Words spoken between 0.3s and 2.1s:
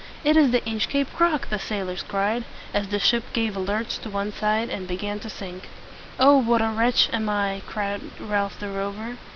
is the Inchcape Rock!" the sailors